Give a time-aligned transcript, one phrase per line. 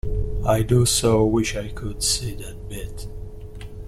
[0.47, 3.05] I do so wish I could see that bit!